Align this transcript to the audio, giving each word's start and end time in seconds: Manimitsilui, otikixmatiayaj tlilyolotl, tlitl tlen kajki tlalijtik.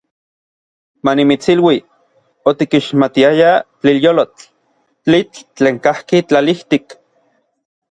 Manimitsilui, 1.09 1.77
otikixmatiayaj 2.53 3.61
tlilyolotl, 3.79 4.49
tlitl 5.05 5.45
tlen 5.59 5.81
kajki 5.85 6.25
tlalijtik. 6.29 7.01